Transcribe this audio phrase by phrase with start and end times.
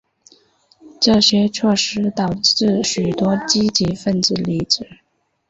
[0.99, 4.97] 这些措施导致许多积极份子离职。